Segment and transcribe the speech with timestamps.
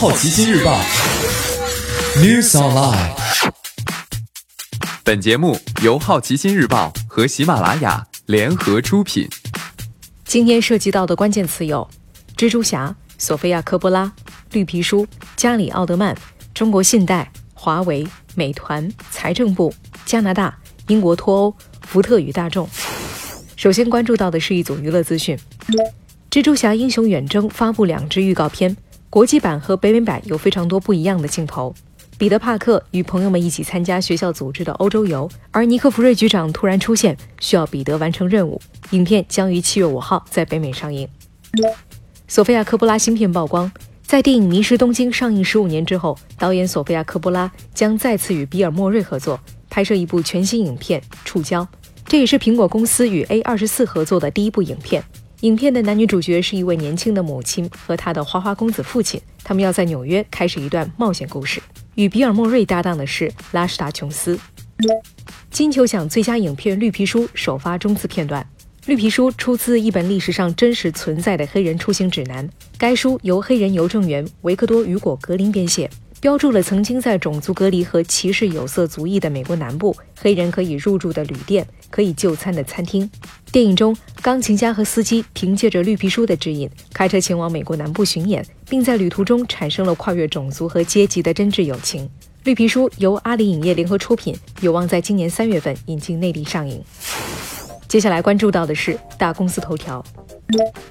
[0.00, 0.80] 好奇心日报
[2.16, 3.10] News Online。
[5.04, 9.28] 本节目由好奇心日报和喜马拉雅联合出品。
[10.24, 11.86] 今天涉及到的关键词有：
[12.34, 14.10] 蜘蛛侠、索菲亚·科波拉、
[14.52, 16.16] 绿皮书、加里·奥德曼、
[16.54, 19.74] 中国信贷、华为、美团、财政部、
[20.06, 20.56] 加拿大、
[20.86, 22.66] 英国脱欧、福特与大众。
[23.54, 25.36] 首先关注到的是一组娱乐资讯：
[26.30, 28.74] 《蜘蛛侠：英雄远征》发布两支预告片，
[29.10, 31.74] 国际版和北美版有非常多不一样的镜头。
[32.16, 38.60] 彼得·帕克与朋友们一起参加学校组织的欧洲游，而尼克·弗瑞局长突然出现，需要彼得完成任务。
[38.90, 41.08] 影片将于七月五号在北美上映。
[42.28, 43.72] 索菲亚·科波拉新片曝光，
[44.04, 51.62] 在电影《迷失东京》上映十五年之后，导演索菲亚·科波拉将再次与比尔·莫瑞合作，拍摄一部全新影片《触礁》，
[52.06, 55.02] 这也是苹果公司与 A 二十四合作的第一部影片。
[55.40, 61.62] 影片的男女主角是一位年轻的母亲和她的花花公子父亲，他们要在纽约开始一段冒险故事。
[61.94, 64.38] 与比尔·莫瑞搭档的是拉什达·琼斯。
[65.50, 68.46] 金球奖最佳影片《绿皮书》首发中字片段。
[68.84, 72.46] 《绿皮书》出自一本历史上真实存在的黑人出行指南。
[72.76, 75.88] 该书由黑人邮政员维克多·雨果·格林编写，
[76.20, 83.10] 标注了曾经在种族隔离和歧视有色族裔的美国南部黑人可以入住的旅店、可以就餐的餐厅。
[83.50, 92.06] 电影中，钢琴家和司机凭借着绿皮书的指引，开车前往美国南部巡演，并在旅途中产生了跨越种族和阶级的真挚友情。
[92.44, 96.82] 绿皮书由阿里影业联合出品，有望在今年三月份引进内地上映。
[97.88, 100.04] 接下来关注到的是大公司头条：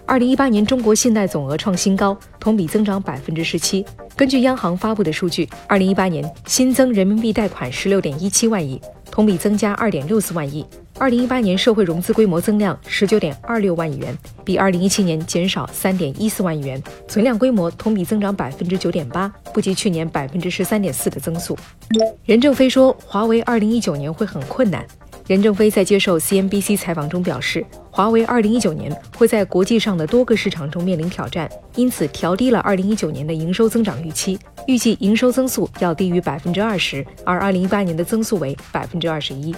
[0.07, 3.85] 二零一八年中国信贷总额创新高，同比增长百分之十七。
[4.19, 8.77] 根据央行发布的数据，二零一八年新增人民币贷款十六点一七万亿，
[9.09, 10.65] 同比增加二点六四万亿。
[10.97, 21.57] 二零一八年社会融资规模增量十九点二六万亿元，比二零一七年减少三点一四万亿元，存量规模同比增长百分之九点八，不及去年百分之十三点四的增速。
[22.25, 24.85] 任正非说，华为二零一九年会很困难。
[25.29, 39.53] 任正非在接受 CNBC 采访中表示，华为二零一九年会在国际上的多个市场中面临挑战，因此调低了二零一九年的营收增长预期，预计营收增速要低于百分之二十，而二零一八年的增速为百分之二十一。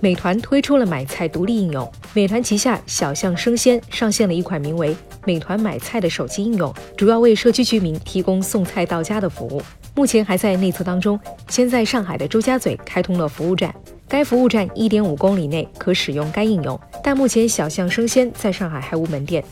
[0.00, 4.96] 美团推出了买菜独立应用，美团旗下小象生鲜上线了一款名为
[5.26, 9.60] “美团买菜”的手机应用，主要为社区居民提供送菜到家的服务。
[9.94, 13.74] 目前还在内测当中，先在上海的周家嘴开通了服务站，
[14.08, 19.42] 该服务站一点五公里内可使用该应用，但目前小象生鲜在上海还无门店。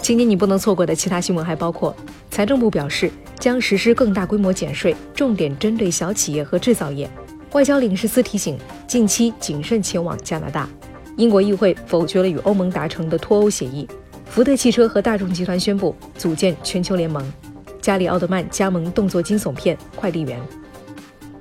[0.00, 1.94] 今年你不能错过的其他新闻还包括：
[2.30, 7.08] 财政部表示将实施更大规模减税，重点针对小企业和制造业。
[7.52, 10.68] 外交领事司提醒，近期谨慎前往加拿大。
[11.16, 13.86] 英国议会否决了与欧盟达成的脱欧协议。
[14.24, 17.22] 福特汽车和大众集团宣布组建全球联盟。
[17.80, 20.40] 加里·奥德曼加盟动作惊悚片《快递员》。